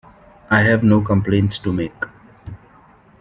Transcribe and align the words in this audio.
I 0.49 0.61
have 0.63 0.83
no 0.83 0.99
complaints 1.01 1.59
to 1.59 1.71
make. 1.71 2.05